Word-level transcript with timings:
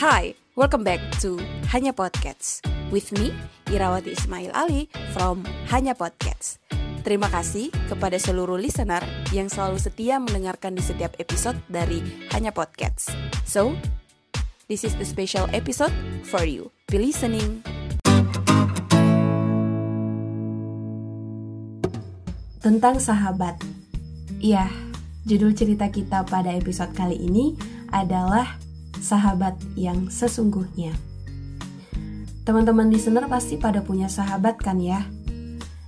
Hi, 0.00 0.32
welcome 0.56 0.80
back 0.80 0.96
to 1.20 1.36
Hanya 1.68 1.92
Podcasts 1.92 2.64
with 2.88 3.12
me, 3.20 3.36
Irawati 3.68 4.16
Ismail 4.16 4.48
Ali 4.56 4.88
from 5.12 5.44
Hanya 5.68 5.92
Podcasts. 5.92 6.56
Terima 7.04 7.28
kasih 7.28 7.68
kepada 7.84 8.16
seluruh 8.16 8.56
listener 8.56 9.04
yang 9.28 9.52
selalu 9.52 9.76
setia 9.76 10.16
mendengarkan 10.16 10.72
di 10.72 10.80
setiap 10.80 11.12
episode 11.20 11.60
dari 11.68 12.00
Hanya 12.32 12.48
Podcasts. 12.48 13.12
So, 13.44 13.76
this 14.72 14.88
is 14.88 14.96
the 14.96 15.04
special 15.04 15.52
episode 15.52 15.92
for 16.24 16.48
you. 16.48 16.72
Be 16.88 16.96
listening. 16.96 17.60
Tentang 22.64 22.96
sahabat. 22.96 23.60
Iya, 24.40 24.64
judul 25.28 25.52
cerita 25.52 25.92
kita 25.92 26.24
pada 26.24 26.56
episode 26.56 26.96
kali 26.96 27.20
ini 27.20 27.52
adalah 27.92 28.69
sahabat 29.00 29.56
yang 29.74 30.12
sesungguhnya. 30.12 30.94
Teman-teman 32.44 32.92
listener 32.92 33.26
pasti 33.26 33.56
pada 33.56 33.80
punya 33.80 34.06
sahabat 34.06 34.60
kan 34.60 34.80
ya? 34.80 35.04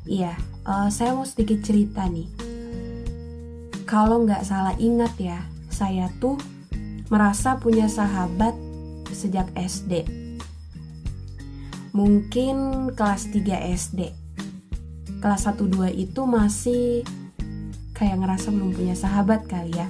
Iya, 0.08 0.34
uh, 0.66 0.88
saya 0.90 1.14
mau 1.14 1.28
sedikit 1.28 1.62
cerita 1.62 2.08
nih. 2.08 2.28
Kalau 3.86 4.24
nggak 4.24 4.42
salah 4.42 4.74
ingat 4.80 5.12
ya, 5.20 5.38
saya 5.68 6.08
tuh 6.18 6.40
merasa 7.12 7.60
punya 7.60 7.86
sahabat 7.92 8.56
sejak 9.12 9.52
SD. 9.52 10.08
Mungkin 11.92 12.88
kelas 12.96 13.28
3 13.28 13.68
SD. 13.76 14.00
Kelas 15.20 15.44
1-2 15.44 15.92
itu 15.92 16.24
masih 16.24 17.04
kayak 17.92 18.16
ngerasa 18.24 18.48
belum 18.48 18.72
punya 18.72 18.96
sahabat 18.96 19.44
kali 19.44 19.76
ya. 19.76 19.86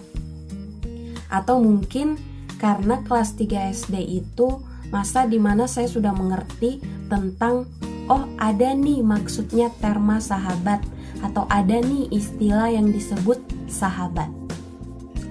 Atau 1.30 1.62
mungkin 1.62 2.18
karena 2.62 3.02
kelas 3.02 3.34
3 3.34 3.74
SD 3.74 4.22
itu 4.22 4.62
masa 4.94 5.26
di 5.26 5.42
mana 5.42 5.66
saya 5.66 5.90
sudah 5.90 6.14
mengerti 6.14 6.78
tentang 7.10 7.66
oh 8.06 8.22
ada 8.38 8.70
nih 8.70 9.02
maksudnya 9.02 9.74
terma 9.82 10.22
sahabat 10.22 10.78
atau 11.26 11.42
ada 11.50 11.82
nih 11.82 12.06
istilah 12.14 12.70
yang 12.70 12.94
disebut 12.94 13.42
sahabat. 13.66 14.30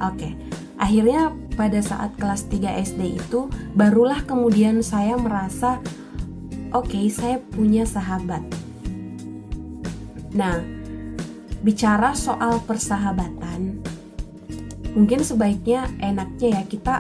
Oke, 0.04 0.36
akhirnya 0.76 1.32
pada 1.56 1.80
saat 1.80 2.20
kelas 2.20 2.52
3 2.52 2.84
SD 2.84 3.02
itu 3.16 3.48
barulah 3.80 4.28
kemudian 4.28 4.84
saya 4.84 5.16
merasa 5.16 5.80
oke 6.76 6.92
okay, 6.92 7.08
saya 7.08 7.40
punya 7.40 7.88
sahabat. 7.88 8.44
Nah, 10.36 10.64
bicara 11.64 12.12
soal 12.16 12.64
persahabatan, 12.64 13.84
mungkin 14.94 15.24
sebaiknya 15.24 15.88
enaknya 16.00 16.62
ya 16.62 16.64
kita 16.68 16.96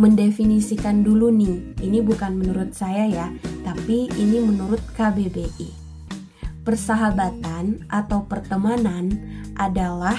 mendefinisikan 0.00 1.04
dulu 1.04 1.28
nih. 1.28 1.76
Ini 1.76 2.00
bukan 2.00 2.40
menurut 2.40 2.72
saya 2.72 3.04
ya, 3.04 3.26
tapi 3.60 4.08
ini 4.16 4.40
menurut 4.40 4.80
KBBI. 4.96 5.76
Persahabatan 6.64 7.84
atau 7.92 8.24
pertemanan 8.24 9.12
adalah 9.60 10.16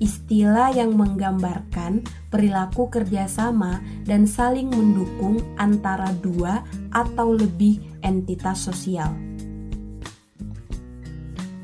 istilah 0.00 0.72
yang 0.72 0.94
menggambarkan 0.94 2.06
perilaku 2.32 2.88
kerjasama 2.88 3.84
dan 4.06 4.24
saling 4.24 4.70
mendukung 4.70 5.42
antara 5.60 6.08
dua 6.24 6.64
atau 6.94 7.34
lebih 7.34 7.82
entitas 8.00 8.64
sosial. 8.64 9.12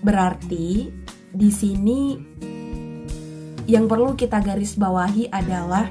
Berarti 0.05 0.93
di 1.33 1.49
sini 1.49 2.34
yang 3.65 3.89
perlu 3.89 4.13
kita 4.13 4.45
garis 4.45 4.77
bawahi 4.77 5.33
adalah 5.33 5.89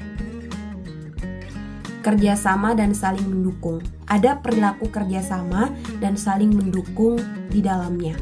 kerjasama 2.06 2.76
dan 2.78 2.94
saling 2.94 3.24
mendukung. 3.26 3.82
Ada 4.06 4.38
perilaku 4.38 4.92
kerjasama 4.92 5.72
dan 5.98 6.14
saling 6.14 6.52
mendukung 6.52 7.18
di 7.48 7.64
dalamnya. 7.64 8.14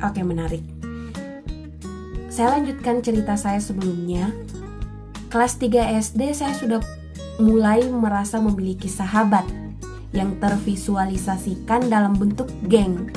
Oke, 0.00 0.22
menarik. 0.22 0.62
Saya 2.30 2.58
lanjutkan 2.58 3.02
cerita 3.02 3.34
saya 3.34 3.58
sebelumnya. 3.58 4.30
Kelas 5.28 5.58
3 5.58 5.98
SD 5.98 6.30
saya 6.30 6.54
sudah 6.54 6.80
mulai 7.42 7.82
merasa 7.90 8.38
memiliki 8.38 8.86
sahabat 8.86 9.42
yang 10.14 10.38
tervisualisasikan 10.38 11.90
dalam 11.90 12.14
bentuk 12.14 12.46
geng. 12.70 13.10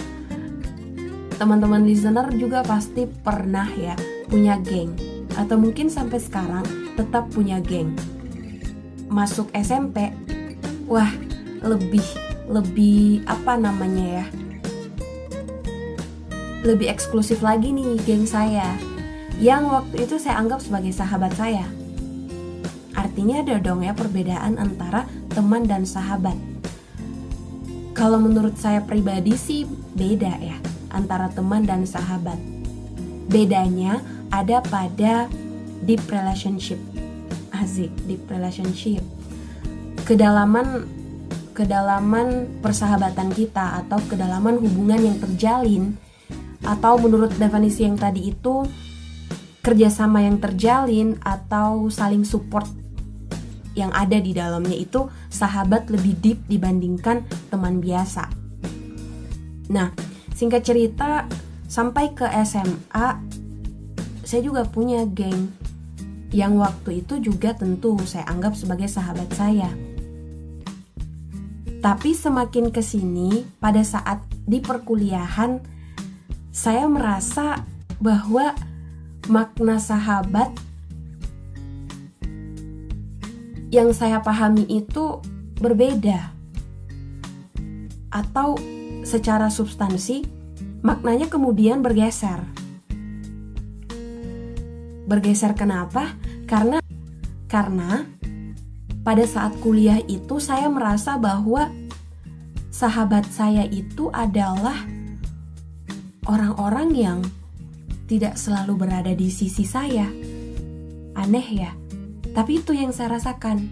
Teman-teman 1.38 1.86
listener 1.86 2.26
juga 2.34 2.66
pasti 2.66 3.06
pernah 3.06 3.70
ya 3.78 3.94
punya 4.26 4.58
geng 4.58 5.07
atau 5.38 5.56
mungkin 5.56 5.88
sampai 5.88 6.18
sekarang 6.18 6.66
tetap 6.98 7.30
punya 7.30 7.62
geng. 7.62 7.94
Masuk 9.08 9.48
SMP 9.54 10.12
wah 10.90 11.14
lebih 11.62 12.04
lebih 12.50 13.22
apa 13.30 13.56
namanya 13.56 14.24
ya? 14.24 14.26
Lebih 16.66 16.90
eksklusif 16.90 17.46
lagi 17.46 17.70
nih 17.70 18.02
geng 18.04 18.26
saya. 18.26 18.76
Yang 19.38 19.64
waktu 19.70 19.96
itu 20.10 20.16
saya 20.18 20.42
anggap 20.42 20.66
sebagai 20.66 20.90
sahabat 20.90 21.32
saya. 21.38 21.70
Artinya 22.98 23.46
ada 23.46 23.62
dong 23.62 23.86
ya 23.86 23.94
perbedaan 23.94 24.58
antara 24.58 25.06
teman 25.30 25.70
dan 25.70 25.86
sahabat. 25.86 26.34
Kalau 27.94 28.18
menurut 28.18 28.58
saya 28.58 28.82
pribadi 28.82 29.38
sih 29.38 29.70
beda 29.94 30.34
ya 30.42 30.58
antara 30.90 31.30
teman 31.30 31.62
dan 31.62 31.86
sahabat. 31.86 32.42
Bedanya 33.30 34.02
ada 34.38 34.62
pada 34.62 35.26
deep 35.86 36.02
relationship 36.10 36.78
asik 37.58 37.90
deep 38.06 38.22
relationship 38.30 39.02
kedalaman 40.06 40.86
kedalaman 41.58 42.46
persahabatan 42.62 43.34
kita 43.34 43.82
atau 43.82 43.98
kedalaman 44.06 44.62
hubungan 44.62 45.02
yang 45.02 45.18
terjalin 45.18 45.98
atau 46.62 47.02
menurut 47.02 47.34
definisi 47.34 47.88
yang 47.88 47.98
tadi 47.98 48.30
itu 48.30 48.62
kerjasama 49.66 50.22
yang 50.22 50.38
terjalin 50.38 51.18
atau 51.26 51.90
saling 51.90 52.22
support 52.22 52.70
yang 53.74 53.90
ada 53.94 54.18
di 54.18 54.34
dalamnya 54.34 54.74
itu 54.74 55.10
sahabat 55.30 55.90
lebih 55.94 56.18
deep 56.18 56.40
dibandingkan 56.50 57.22
teman 57.54 57.78
biasa. 57.78 58.26
Nah, 59.70 59.94
singkat 60.34 60.66
cerita 60.66 61.30
sampai 61.70 62.16
ke 62.16 62.26
SMA 62.48 63.08
saya 64.28 64.44
juga 64.44 64.68
punya 64.68 65.08
geng 65.08 65.56
yang 66.36 66.60
waktu 66.60 67.00
itu 67.00 67.24
juga 67.24 67.56
tentu 67.56 67.96
saya 68.04 68.28
anggap 68.28 68.60
sebagai 68.60 68.92
sahabat 68.92 69.32
saya. 69.32 69.72
Tapi 71.80 72.12
semakin 72.12 72.68
ke 72.76 72.84
sini, 72.84 73.48
pada 73.64 73.80
saat 73.88 74.20
di 74.44 74.60
perkuliahan, 74.60 75.64
saya 76.52 76.92
merasa 76.92 77.64
bahwa 78.04 78.52
makna 79.32 79.80
sahabat 79.80 80.52
yang 83.72 83.96
saya 83.96 84.20
pahami 84.20 84.68
itu 84.68 85.24
berbeda, 85.64 86.36
atau 88.12 88.60
secara 89.08 89.48
substansi 89.48 90.28
maknanya 90.84 91.32
kemudian 91.32 91.80
bergeser. 91.80 92.67
Bergeser 95.08 95.56
kenapa? 95.56 96.20
Karena 96.44 96.84
karena 97.48 98.04
pada 99.08 99.24
saat 99.24 99.56
kuliah 99.64 100.04
itu 100.04 100.36
saya 100.44 100.68
merasa 100.68 101.16
bahwa 101.16 101.72
sahabat 102.68 103.24
saya 103.32 103.64
itu 103.72 104.12
adalah 104.12 104.84
orang-orang 106.28 106.90
yang 106.92 107.20
tidak 108.12 108.36
selalu 108.36 108.84
berada 108.84 109.16
di 109.16 109.32
sisi 109.32 109.64
saya. 109.64 110.12
Aneh 111.16 111.48
ya, 111.56 111.72
tapi 112.36 112.60
itu 112.60 112.76
yang 112.76 112.92
saya 112.92 113.16
rasakan. 113.16 113.64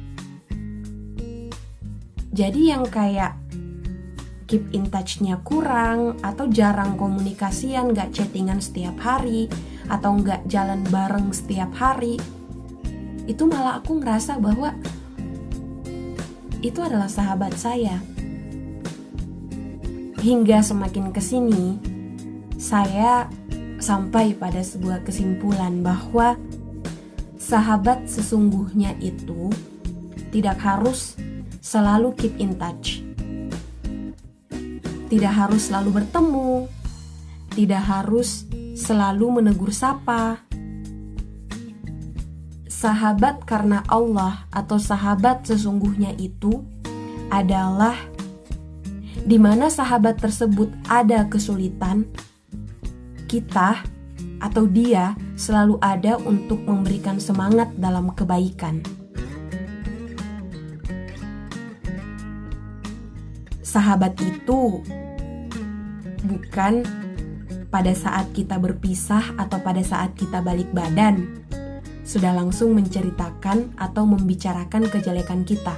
Jadi 2.36 2.72
yang 2.72 2.88
kayak 2.88 3.36
keep 4.48 4.64
in 4.72 4.88
touch-nya 4.88 5.40
kurang 5.44 6.20
atau 6.24 6.48
jarang 6.48 6.96
komunikasian, 6.96 7.92
gak 7.92 8.12
chattingan 8.16 8.60
setiap 8.60 8.96
hari, 9.04 9.52
atau 9.92 10.18
nggak 10.18 10.50
jalan 10.50 10.82
bareng 10.90 11.30
setiap 11.30 11.70
hari 11.78 12.18
itu 13.26 13.44
malah 13.50 13.82
aku 13.82 14.02
ngerasa 14.02 14.38
bahwa 14.38 14.74
itu 16.62 16.82
adalah 16.82 17.10
sahabat 17.10 17.54
saya. 17.58 18.02
Hingga 20.22 20.66
semakin 20.66 21.14
ke 21.14 21.22
sini 21.22 21.78
saya 22.58 23.30
sampai 23.78 24.34
pada 24.34 24.66
sebuah 24.66 25.06
kesimpulan 25.06 25.86
bahwa 25.86 26.34
sahabat 27.38 28.10
sesungguhnya 28.10 28.98
itu 28.98 29.54
tidak 30.34 30.58
harus 30.58 31.14
selalu 31.62 32.18
keep 32.18 32.34
in 32.42 32.58
touch. 32.58 33.06
Tidak 35.06 35.34
harus 35.34 35.70
selalu 35.70 36.02
bertemu. 36.02 36.66
Tidak 37.54 37.84
harus 37.86 38.50
selalu 38.76 39.40
menegur 39.42 39.72
sapa. 39.72 40.44
sahabat 42.76 43.48
karena 43.50 43.82
Allah 43.90 44.46
atau 44.54 44.78
sahabat 44.78 45.48
sesungguhnya 45.48 46.14
itu 46.22 46.62
adalah 47.34 47.98
di 49.26 49.42
mana 49.42 49.74
sahabat 49.74 50.22
tersebut 50.22 50.70
ada 50.86 51.26
kesulitan, 51.26 52.06
kita 53.26 53.82
atau 54.38 54.70
dia 54.70 55.18
selalu 55.34 55.82
ada 55.82 56.22
untuk 56.22 56.62
memberikan 56.62 57.18
semangat 57.18 57.74
dalam 57.80 58.14
kebaikan. 58.14 58.86
Sahabat 63.66 64.14
itu 64.22 64.84
bukan 66.22 67.05
pada 67.76 67.92
saat 67.92 68.32
kita 68.32 68.56
berpisah 68.56 69.36
atau 69.36 69.60
pada 69.60 69.84
saat 69.84 70.16
kita 70.16 70.40
balik 70.40 70.72
badan, 70.72 71.44
sudah 72.08 72.32
langsung 72.32 72.72
menceritakan 72.72 73.76
atau 73.76 74.08
membicarakan 74.08 74.88
kejelekan 74.88 75.44
kita, 75.44 75.76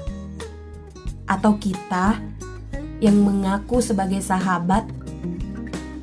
atau 1.25 1.57
kita 1.57 2.21
yang 3.01 3.17
mengaku 3.17 3.81
sebagai 3.81 4.21
sahabat 4.21 4.85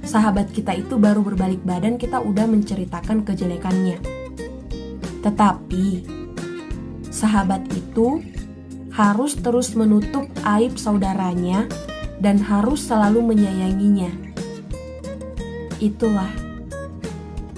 sahabat 0.03 0.51
kita 0.51 0.75
itu 0.75 0.99
baru 0.99 1.23
berbalik 1.23 1.63
badan 1.63 1.95
kita 1.95 2.19
udah 2.19 2.51
menceritakan 2.51 3.23
kejelekannya. 3.23 4.03
Tetapi 5.23 6.11
sahabat 7.15 7.71
itu 7.71 8.19
harus 8.91 9.39
terus 9.39 9.79
menutup 9.79 10.27
aib 10.43 10.75
saudaranya 10.75 11.71
dan 12.19 12.43
harus 12.43 12.83
selalu 12.83 13.23
menyayanginya. 13.23 14.34
Itulah 15.83 16.31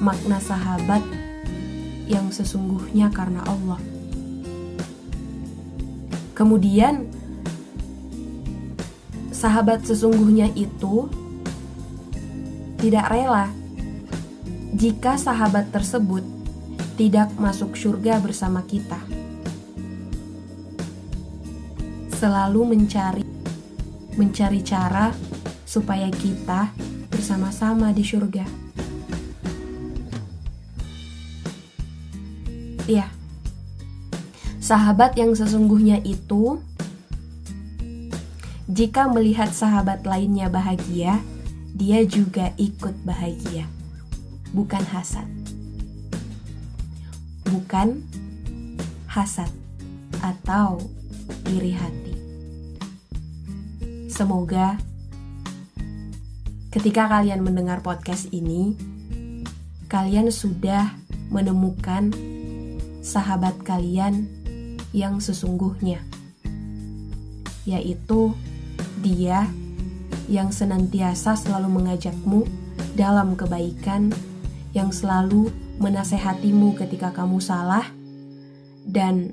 makna 0.00 0.40
sahabat 0.40 1.02
yang 2.06 2.30
sesungguhnya 2.30 3.10
karena 3.10 3.42
Allah. 3.44 3.80
Kemudian, 6.36 7.08
sahabat 9.32 9.84
sesungguhnya 9.88 10.52
itu 10.56 11.08
tidak 12.76 13.08
rela 13.08 13.48
jika 14.76 15.16
sahabat 15.16 15.72
tersebut 15.72 16.20
tidak 17.00 17.32
masuk 17.40 17.76
surga 17.76 18.20
bersama 18.20 18.60
kita. 18.64 19.00
Selalu 22.16 22.76
mencari 22.76 23.24
mencari 24.16 24.60
cara 24.64 25.12
supaya 25.68 26.08
kita 26.08 26.72
bersama-sama 27.16 27.96
di 27.96 28.04
surga. 28.04 28.44
Ya, 32.84 33.08
sahabat 34.60 35.16
yang 35.16 35.32
sesungguhnya 35.32 36.04
itu, 36.04 36.60
jika 38.68 39.08
melihat 39.08 39.48
sahabat 39.48 40.04
lainnya 40.04 40.52
bahagia, 40.52 41.24
dia 41.72 42.04
juga 42.04 42.52
ikut 42.60 42.92
bahagia, 43.02 43.64
bukan 44.52 44.84
hasad. 44.92 45.26
Bukan 47.48 48.04
hasad 49.08 49.48
atau 50.20 50.84
iri 51.48 51.72
hati. 51.72 52.14
Semoga 54.12 54.76
ketika 56.76 57.08
kalian 57.08 57.40
mendengar 57.40 57.80
podcast 57.80 58.28
ini, 58.36 58.76
kalian 59.88 60.28
sudah 60.28 60.92
menemukan 61.32 62.12
sahabat 63.00 63.56
kalian 63.64 64.28
yang 64.92 65.16
sesungguhnya, 65.16 66.04
yaitu 67.64 68.36
dia 69.00 69.48
yang 70.28 70.52
senantiasa 70.52 71.40
selalu 71.40 71.80
mengajakmu 71.80 72.44
dalam 72.92 73.40
kebaikan, 73.40 74.12
yang 74.76 74.92
selalu 74.92 75.48
menasehatimu 75.80 76.76
ketika 76.76 77.08
kamu 77.16 77.40
salah, 77.40 77.88
dan 78.84 79.32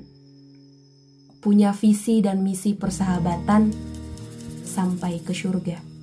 punya 1.44 1.76
visi 1.76 2.24
dan 2.24 2.40
misi 2.40 2.72
persahabatan 2.72 3.68
sampai 4.64 5.20
ke 5.20 5.36
surga. 5.36 5.93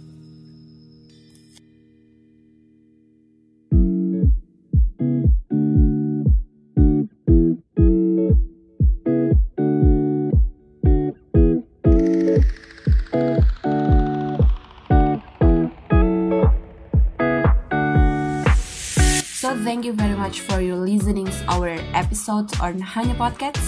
Thank 19.63 19.85
you 19.85 19.93
very 19.93 20.17
much 20.17 20.41
for 20.41 20.59
your 20.59 20.75
listening 20.75 21.25
to 21.25 21.45
our 21.47 21.69
episode 21.93 22.49
on 22.61 22.81
Hanya 22.81 23.13
Podcast. 23.13 23.61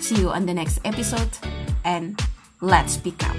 See 0.00 0.16
you 0.16 0.30
on 0.30 0.46
the 0.46 0.54
next 0.54 0.80
episode 0.84 1.28
and 1.84 2.18
let's 2.60 2.96
pick 2.96 3.20
up. 3.28 3.36